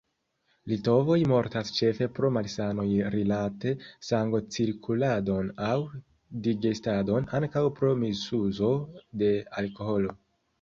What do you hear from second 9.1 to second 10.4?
de alkoholo.